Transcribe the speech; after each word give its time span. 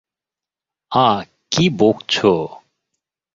আঃ 0.91 1.19
কী 1.51 1.65
বকছ! 1.79 2.13